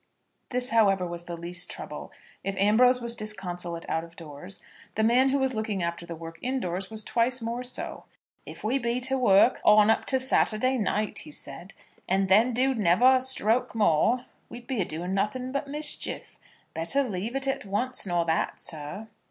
This, 0.49 0.69
however, 0.69 1.05
was 1.05 1.25
the 1.25 1.37
least 1.37 1.69
trouble. 1.69 2.11
If 2.43 2.57
Ambrose 2.57 2.99
was 2.99 3.15
disconsolate 3.15 3.85
out 3.87 4.03
of 4.03 4.15
doors, 4.15 4.59
the 4.95 5.03
man 5.03 5.29
who 5.29 5.37
was 5.37 5.53
looking 5.53 5.83
after 5.83 6.07
the 6.07 6.15
work 6.15 6.39
indoors 6.41 6.89
was 6.89 7.03
twice 7.03 7.39
more 7.39 7.61
so. 7.61 8.05
"If 8.43 8.63
we 8.63 8.79
be 8.79 8.99
to 9.01 9.15
work 9.15 9.61
on 9.63 9.91
up 9.91 10.05
to 10.05 10.19
Saturday 10.19 10.79
night," 10.79 11.19
he 11.19 11.29
said, 11.29 11.75
"and 12.09 12.29
then 12.29 12.51
do 12.51 12.73
never 12.73 13.17
a 13.17 13.21
stroke 13.21 13.75
more, 13.75 14.25
we 14.49 14.61
be 14.61 14.81
a 14.81 14.85
doing 14.85 15.13
nothing 15.13 15.51
but 15.51 15.67
mischief. 15.67 16.39
Better 16.73 17.03
leave 17.03 17.35
it 17.35 17.47
at 17.47 17.63
once 17.63 18.03
nor 18.07 18.25
that, 18.25 18.59
sir." 18.59 19.07